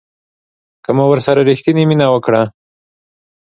که 0.83 0.91
مو 0.95 1.03
ورسره 1.11 1.41
ریښتینې 1.49 1.83
مینه 1.89 2.07
وکړه 2.11 2.41